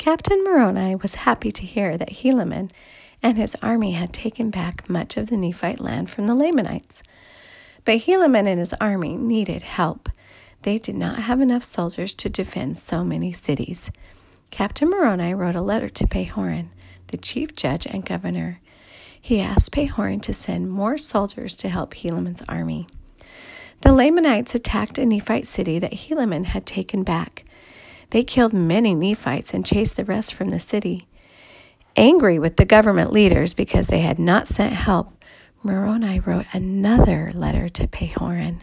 Captain 0.00 0.42
Moroni 0.44 0.94
was 0.94 1.14
happy 1.14 1.50
to 1.50 1.66
hear 1.66 1.98
that 1.98 2.08
Helaman 2.08 2.70
and 3.22 3.36
his 3.36 3.54
army 3.60 3.92
had 3.92 4.14
taken 4.14 4.48
back 4.48 4.88
much 4.88 5.18
of 5.18 5.28
the 5.28 5.36
Nephite 5.36 5.78
land 5.78 6.08
from 6.08 6.26
the 6.26 6.34
Lamanites. 6.34 7.02
But 7.84 7.98
Helaman 7.98 8.48
and 8.48 8.58
his 8.58 8.72
army 8.80 9.18
needed 9.18 9.60
help. 9.60 10.08
They 10.62 10.78
did 10.78 10.94
not 10.94 11.18
have 11.18 11.42
enough 11.42 11.62
soldiers 11.62 12.14
to 12.14 12.30
defend 12.30 12.78
so 12.78 13.04
many 13.04 13.30
cities. 13.30 13.90
Captain 14.50 14.88
Moroni 14.88 15.34
wrote 15.34 15.54
a 15.54 15.60
letter 15.60 15.90
to 15.90 16.06
Pahoran, 16.06 16.70
the 17.08 17.18
chief 17.18 17.54
judge 17.54 17.86
and 17.86 18.02
governor. 18.02 18.58
He 19.20 19.42
asked 19.42 19.72
Pahoran 19.72 20.22
to 20.22 20.32
send 20.32 20.70
more 20.70 20.96
soldiers 20.96 21.54
to 21.58 21.68
help 21.68 21.92
Helaman's 21.92 22.42
army. 22.48 22.88
The 23.82 23.92
Lamanites 23.92 24.54
attacked 24.54 24.96
a 24.96 25.04
Nephite 25.04 25.46
city 25.46 25.78
that 25.78 25.92
Helaman 25.92 26.46
had 26.46 26.64
taken 26.64 27.02
back. 27.02 27.44
They 28.10 28.24
killed 28.24 28.52
many 28.52 28.94
Nephites 28.94 29.54
and 29.54 29.64
chased 29.64 29.96
the 29.96 30.04
rest 30.04 30.34
from 30.34 30.50
the 30.50 30.60
city. 30.60 31.06
Angry 31.96 32.38
with 32.38 32.56
the 32.56 32.64
government 32.64 33.12
leaders 33.12 33.54
because 33.54 33.86
they 33.86 34.00
had 34.00 34.18
not 34.18 34.48
sent 34.48 34.72
help, 34.72 35.12
Moroni 35.62 36.20
wrote 36.20 36.46
another 36.52 37.30
letter 37.34 37.68
to 37.68 37.86
Pahoran. 37.86 38.60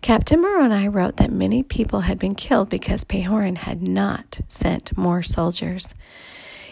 Captain 0.00 0.40
Moroni 0.40 0.88
wrote 0.88 1.16
that 1.16 1.32
many 1.32 1.62
people 1.62 2.02
had 2.02 2.18
been 2.18 2.34
killed 2.34 2.68
because 2.68 3.04
Pahoran 3.04 3.56
had 3.56 3.82
not 3.82 4.40
sent 4.48 4.96
more 4.96 5.22
soldiers. 5.22 5.94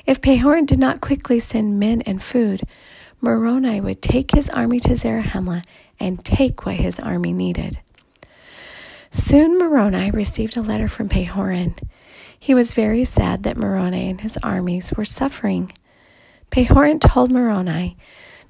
If 0.07 0.21
Pahoran 0.21 0.67
did 0.67 0.79
not 0.79 1.01
quickly 1.01 1.39
send 1.39 1.79
men 1.79 2.03
and 2.03 2.23
food, 2.23 2.63
Moroni 3.21 3.81
would 3.81 4.03
take 4.03 4.33
his 4.33 4.51
army 4.51 4.81
to 4.81 4.97
Zarahemla 4.97 5.63
and 5.99 6.25
take 6.25 6.67
what 6.67 6.77
his 6.77 6.99
army 7.01 7.33
needed. 7.33 7.81
Soon 9.15 9.59
Moroni 9.59 10.11
received 10.11 10.57
a 10.57 10.63
letter 10.63 10.89
from 10.89 11.11
Pahoran. 11.11 11.79
He 12.39 12.55
was 12.55 12.73
very 12.73 13.05
sad 13.05 13.43
that 13.43 13.59
Moroni 13.59 14.09
and 14.09 14.23
his 14.23 14.39
armies 14.43 14.91
were 14.97 15.05
suffering. 15.05 15.71
Pahoran 16.51 16.99
told 16.99 17.31
Moroni 17.31 17.99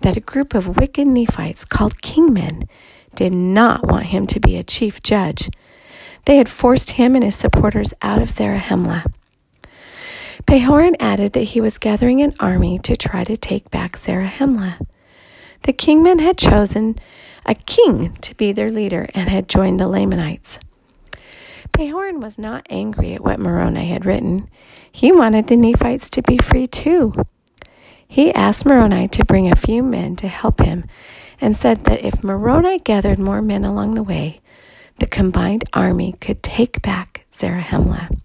that 0.03 0.17
a 0.17 0.21
group 0.21 0.55
of 0.55 0.77
wicked 0.77 1.09
Nephites 1.09 1.65
called 1.65 2.01
kingmen 2.01 2.69
did 3.17 3.33
not 3.33 3.89
want 3.89 4.07
him 4.07 4.25
to 4.29 4.39
be 4.39 4.57
a 4.57 4.63
chief 4.63 5.03
judge. 5.03 5.51
They 6.27 6.37
had 6.37 6.49
forced 6.49 6.93
him 6.93 7.17
and 7.17 7.25
his 7.25 7.35
supporters 7.35 7.93
out 8.01 8.23
of 8.23 8.29
Zarahemla. 8.29 9.05
Pahoran 10.47 10.95
added 11.01 11.33
that 11.33 11.41
he 11.41 11.61
was 11.61 11.79
gathering 11.79 12.23
an 12.23 12.35
army 12.39 12.79
to 12.81 12.97
try 12.97 13.25
to 13.25 13.37
take 13.37 13.69
back 13.71 13.97
Zarahemla. 13.97 14.79
The 15.63 15.73
kingmen 15.73 16.21
had 16.21 16.39
chosen 16.39 17.01
a 17.47 17.55
king 17.55 18.13
to 18.21 18.35
be 18.35 18.53
their 18.53 18.71
leader 18.71 19.09
and 19.15 19.29
had 19.29 19.49
joined 19.49 19.81
the 19.81 19.89
Lamanites. 19.89 20.59
Pahoran 21.73 22.21
was 22.21 22.39
not 22.39 22.67
angry 22.69 23.15
at 23.15 23.25
what 23.25 23.41
Moroni 23.41 23.89
had 23.89 24.05
written. 24.05 24.49
He 24.91 25.11
wanted 25.11 25.47
the 25.47 25.57
Nephites 25.57 26.11
to 26.11 26.23
be 26.23 26.37
free 26.39 26.67
too. 26.67 27.15
He 28.07 28.33
asked 28.35 28.67
Moroni 28.67 29.09
to 29.09 29.25
bring 29.25 29.51
a 29.51 29.57
few 29.57 29.83
men 29.83 30.17
to 30.17 30.29
help 30.29 30.61
him 30.61 30.85
and 31.41 31.57
said 31.57 31.85
that 31.85 32.05
if 32.05 32.23
Moroni 32.23 32.79
gathered 32.79 33.19
more 33.19 33.41
men 33.41 33.65
along 33.65 33.95
the 33.95 34.03
way, 34.03 34.41
the 34.99 35.07
combined 35.07 35.65
army 35.73 36.13
could 36.21 36.43
take 36.43 36.83
back 36.83 37.25
Zarahemla. 37.33 38.17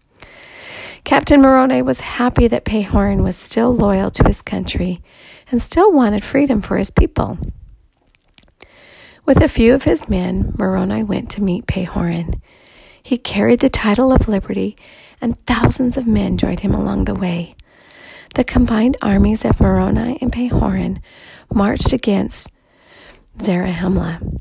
Captain 1.06 1.42
Moroni 1.42 1.81
was 1.81 2.02
happy 2.02 2.50
that 2.50 2.66
Pahoran 2.66 3.24
was 3.24 3.38
still 3.38 3.74
loyal 3.74 4.12
to 4.12 4.28
his 4.28 4.42
country 4.42 5.02
and 5.50 5.62
still 5.62 5.92
wanted 5.92 6.22
freedom 6.22 6.62
for 6.62 6.78
his 6.78 6.92
people. 6.92 7.38
With 9.28 9.44
a 9.44 9.50
few 9.50 9.73
of 9.73 9.83
his 9.83 10.08
men, 10.08 10.53
Moroni 10.58 11.03
went 11.03 11.30
to 11.31 11.44
meet 11.44 11.67
Pahoran. 11.67 12.39
He 13.03 13.17
carried 13.17 13.59
the 13.59 13.67
title 13.67 14.14
of 14.14 14.30
liberty, 14.30 14.78
and 15.19 15.38
thousands 15.45 15.97
of 15.97 16.08
men 16.08 16.38
joined 16.38 16.61
him 16.61 16.73
along 16.73 17.03
the 17.03 17.14
way. 17.14 17.53
The 18.36 18.45
combined 18.45 18.95
armies 19.02 19.44
of 19.44 19.59
Moroni 19.59 20.17
and 20.22 20.31
Pahoran 20.31 21.02
marched 21.53 21.91
against 21.91 22.53
Zarahemla. 23.38 24.40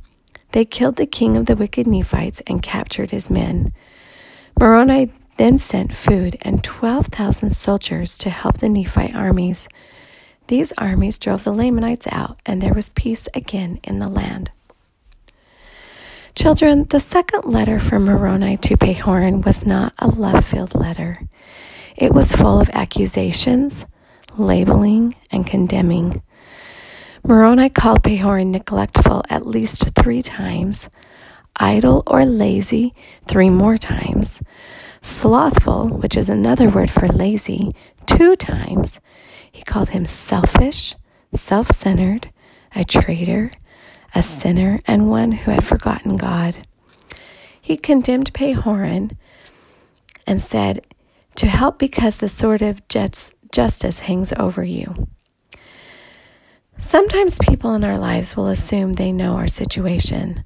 They 0.52 0.64
killed 0.64 0.98
the 0.98 1.06
king 1.06 1.36
of 1.36 1.46
the 1.46 1.56
wicked 1.56 1.88
Nephites 1.88 2.40
and 2.46 2.62
captured 2.62 3.10
his 3.10 3.28
men. 3.28 3.72
Moroni 4.56 5.10
then 5.36 5.58
sent 5.58 5.96
food 5.96 6.38
and 6.42 6.62
12,000 6.62 7.50
soldiers 7.50 8.16
to 8.18 8.30
help 8.30 8.58
the 8.58 8.68
Nephite 8.68 9.16
armies. 9.16 9.68
These 10.46 10.72
armies 10.78 11.18
drove 11.18 11.42
the 11.42 11.52
Lamanites 11.52 12.06
out, 12.12 12.38
and 12.46 12.62
there 12.62 12.72
was 12.72 12.90
peace 12.90 13.26
again 13.34 13.80
in 13.82 13.98
the 13.98 14.08
land. 14.08 14.52
Children, 16.36 16.84
the 16.90 17.00
second 17.00 17.46
letter 17.46 17.78
from 17.78 18.04
Moroni 18.04 18.58
to 18.58 18.76
Pahoran 18.76 19.42
was 19.46 19.64
not 19.64 19.94
a 19.98 20.06
love 20.06 20.44
filled 20.44 20.74
letter. 20.74 21.26
It 21.96 22.12
was 22.12 22.36
full 22.36 22.60
of 22.60 22.68
accusations, 22.74 23.86
labeling, 24.36 25.16
and 25.30 25.46
condemning. 25.46 26.20
Moroni 27.24 27.70
called 27.70 28.02
Pahoran 28.02 28.50
neglectful 28.50 29.22
at 29.30 29.46
least 29.46 29.94
three 29.94 30.20
times, 30.20 30.90
idle 31.56 32.02
or 32.06 32.26
lazy 32.26 32.94
three 33.26 33.48
more 33.48 33.78
times, 33.78 34.42
slothful, 35.00 35.88
which 35.88 36.18
is 36.18 36.28
another 36.28 36.68
word 36.68 36.90
for 36.90 37.08
lazy, 37.08 37.74
two 38.04 38.36
times. 38.36 39.00
He 39.50 39.62
called 39.62 39.88
him 39.88 40.04
selfish, 40.04 40.96
self 41.32 41.70
centered, 41.70 42.30
a 42.74 42.84
traitor, 42.84 43.52
a 44.16 44.22
sinner, 44.22 44.80
and 44.86 45.10
one 45.10 45.30
who 45.30 45.50
had 45.50 45.62
forgotten 45.62 46.16
God. 46.16 46.66
He 47.60 47.76
condemned 47.76 48.32
Pahoran 48.32 49.14
and 50.26 50.40
said, 50.40 50.86
To 51.34 51.46
help 51.46 51.78
because 51.78 52.16
the 52.16 52.28
sword 52.30 52.62
of 52.62 52.80
justice 52.88 53.98
hangs 53.98 54.32
over 54.38 54.64
you. 54.64 55.06
Sometimes 56.78 57.38
people 57.38 57.74
in 57.74 57.84
our 57.84 57.98
lives 57.98 58.34
will 58.34 58.48
assume 58.48 58.94
they 58.94 59.12
know 59.12 59.34
our 59.34 59.48
situation, 59.48 60.44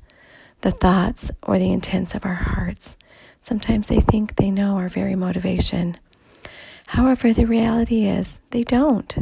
the 0.62 0.72
thoughts 0.72 1.30
or 1.41 1.56
the 1.56 1.70
intents 1.70 2.16
of 2.16 2.26
our 2.26 2.34
hearts. 2.34 2.97
Sometimes 3.41 3.86
they 3.86 4.00
think 4.00 4.34
they 4.34 4.50
know 4.50 4.78
our 4.78 4.88
very 4.88 5.14
motivation. 5.14 5.97
However, 6.88 7.32
the 7.32 7.47
reality 7.47 8.06
is 8.06 8.41
they 8.50 8.62
don't. 8.62 9.16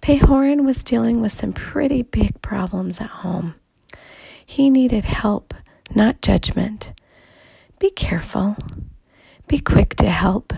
Pahoran 0.00 0.64
was 0.64 0.82
dealing 0.82 1.20
with 1.20 1.32
some 1.32 1.52
pretty 1.52 2.02
big 2.02 2.40
problems 2.40 3.00
at 3.00 3.10
home. 3.10 3.54
He 4.44 4.70
needed 4.70 5.04
help, 5.04 5.54
not 5.94 6.22
judgment. 6.22 6.92
Be 7.78 7.90
careful. 7.90 8.56
Be 9.46 9.58
quick 9.58 9.94
to 9.96 10.08
help. 10.08 10.52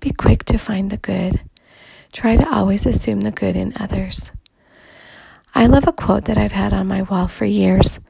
Be 0.00 0.10
quick 0.10 0.44
to 0.44 0.58
find 0.58 0.90
the 0.90 0.96
good. 0.96 1.40
Try 2.12 2.36
to 2.36 2.54
always 2.54 2.84
assume 2.84 3.20
the 3.22 3.30
good 3.30 3.56
in 3.56 3.72
others. 3.76 4.32
I 5.54 5.66
love 5.66 5.86
a 5.86 5.92
quote 5.92 6.26
that 6.26 6.38
I've 6.38 6.52
had 6.52 6.72
on 6.72 6.86
my 6.86 7.02
wall 7.02 7.28
for 7.28 7.44
years 7.44 8.00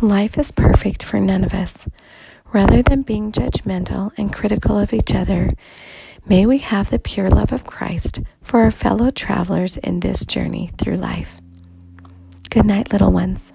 Life 0.00 0.36
is 0.36 0.52
perfect 0.52 1.02
for 1.02 1.18
none 1.18 1.42
of 1.42 1.54
us. 1.54 1.88
Rather 2.52 2.82
than 2.82 3.00
being 3.02 3.32
judgmental 3.32 4.12
and 4.18 4.32
critical 4.32 4.78
of 4.78 4.92
each 4.92 5.14
other, 5.14 5.50
may 6.28 6.46
we 6.46 6.58
have 6.58 6.90
the 6.90 6.98
pure 6.98 7.30
love 7.30 7.52
of 7.52 7.64
Christ 7.64 8.20
for 8.42 8.60
our 8.60 8.70
fellow 8.70 9.10
travelers 9.10 9.76
in 9.78 10.00
this 10.00 10.24
journey 10.26 10.70
through 10.78 10.96
life. 10.96 11.40
Good 12.50 12.66
night, 12.66 12.92
little 12.92 13.12
ones. 13.12 13.52